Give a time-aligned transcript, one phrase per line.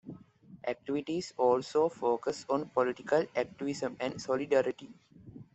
[0.65, 4.89] Activities also focused on political activism and solidarity.